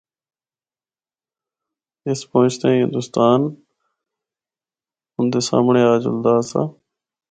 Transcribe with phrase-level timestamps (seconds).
[2.07, 3.39] اس پہنچدیاں ہی ہندوستان
[5.15, 6.61] اُندے سامنڑے آ جلدا آسا۔